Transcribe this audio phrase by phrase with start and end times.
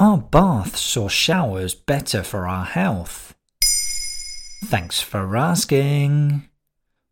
[0.00, 3.34] Are baths or showers better for our health?
[4.64, 6.48] Thanks for asking.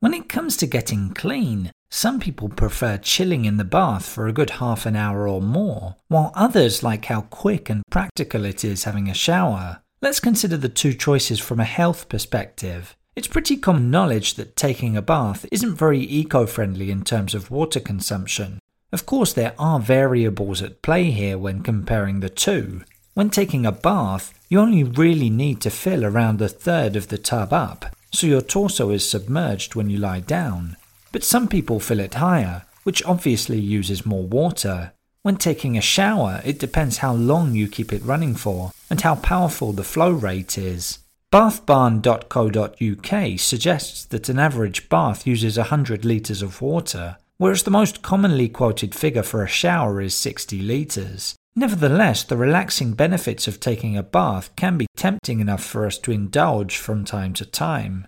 [0.01, 4.33] When it comes to getting clean, some people prefer chilling in the bath for a
[4.33, 8.85] good half an hour or more, while others like how quick and practical it is
[8.85, 9.83] having a shower.
[10.01, 12.97] Let's consider the two choices from a health perspective.
[13.15, 17.51] It's pretty common knowledge that taking a bath isn't very eco friendly in terms of
[17.51, 18.61] water consumption.
[18.91, 22.85] Of course, there are variables at play here when comparing the two.
[23.13, 27.19] When taking a bath, you only really need to fill around a third of the
[27.19, 30.77] tub up, so your torso is submerged when you lie down.
[31.13, 34.93] But some people fill it higher, which obviously uses more water.
[35.23, 39.17] When taking a shower, it depends how long you keep it running for and how
[39.17, 41.01] powerful the flow rate is.
[41.31, 48.49] Bathbarn.co.uk suggests that an average bath uses 100 litres of water, whereas the most commonly
[48.49, 51.35] quoted figure for a shower is 60 litres.
[51.57, 56.13] Nevertheless, the relaxing benefits of taking a bath can be tempting enough for us to
[56.13, 58.07] indulge from time to time.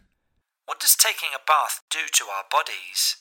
[0.66, 3.16] What does taking a bath do to our bodies?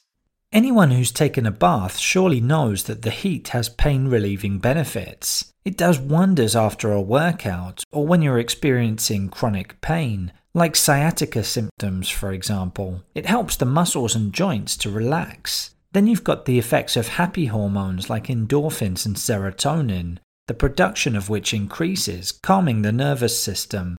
[0.51, 5.51] Anyone who's taken a bath surely knows that the heat has pain relieving benefits.
[5.63, 12.09] It does wonders after a workout or when you're experiencing chronic pain, like sciatica symptoms,
[12.09, 13.03] for example.
[13.13, 15.75] It helps the muscles and joints to relax.
[15.91, 21.29] Then you've got the effects of happy hormones like endorphins and serotonin, the production of
[21.29, 23.97] which increases, calming the nervous system.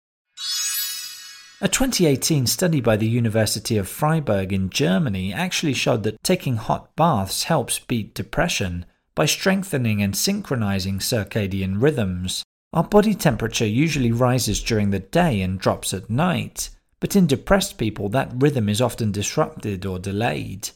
[1.60, 6.94] A 2018 study by the University of Freiburg in Germany actually showed that taking hot
[6.96, 12.44] baths helps beat depression by strengthening and synchronizing circadian rhythms.
[12.72, 16.70] Our body temperature usually rises during the day and drops at night,
[17.00, 20.70] but in depressed people that rhythm is often disrupted or delayed.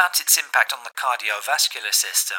[0.00, 2.38] About its impact on the cardiovascular system?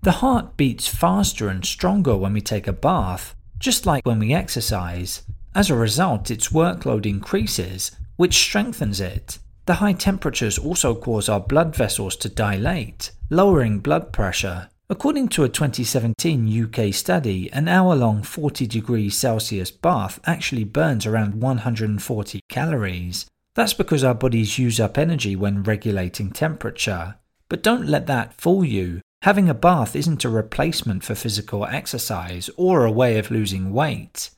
[0.00, 4.32] The heart beats faster and stronger when we take a bath, just like when we
[4.32, 5.20] exercise.
[5.54, 9.38] As a result, its workload increases, which strengthens it.
[9.66, 14.70] The high temperatures also cause our blood vessels to dilate, lowering blood pressure.
[14.88, 21.04] According to a 2017 UK study, an hour long 40 degrees Celsius bath actually burns
[21.04, 23.26] around 140 calories.
[23.54, 27.16] That's because our bodies use up energy when regulating temperature.
[27.48, 29.00] But don't let that fool you.
[29.22, 34.30] Having a bath isn't a replacement for physical exercise or a way of losing weight.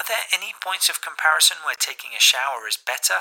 [0.00, 3.14] Are there any points of comparison where taking a shower is better?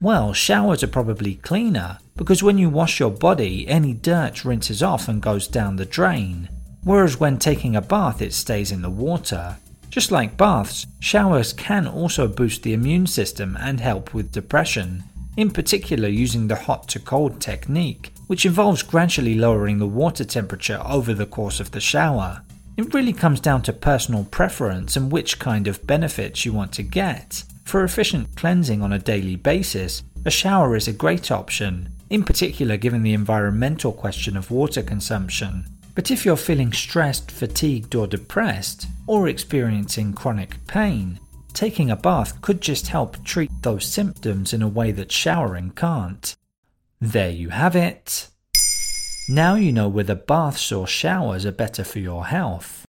[0.00, 5.08] Well, showers are probably cleaner because when you wash your body, any dirt rinses off
[5.08, 6.48] and goes down the drain.
[6.82, 9.58] Whereas when taking a bath, it stays in the water.
[9.92, 15.04] Just like baths, showers can also boost the immune system and help with depression,
[15.36, 20.80] in particular using the hot to cold technique, which involves gradually lowering the water temperature
[20.86, 22.40] over the course of the shower.
[22.78, 26.82] It really comes down to personal preference and which kind of benefits you want to
[26.82, 27.44] get.
[27.64, 32.78] For efficient cleansing on a daily basis, a shower is a great option, in particular
[32.78, 35.66] given the environmental question of water consumption.
[35.94, 41.20] But if you're feeling stressed, fatigued, or depressed, or experiencing chronic pain,
[41.52, 46.34] taking a bath could just help treat those symptoms in a way that showering can't.
[47.00, 48.28] There you have it.
[49.28, 52.86] Now you know whether baths or showers are better for your health.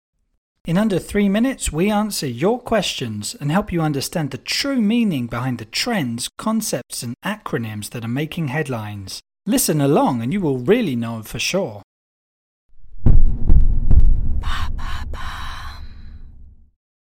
[0.64, 5.26] In under three minutes, we answer your questions and help you understand the true meaning
[5.26, 9.20] behind the trends, concepts, and acronyms that are making headlines.
[9.44, 11.82] Listen along and you will really know for sure.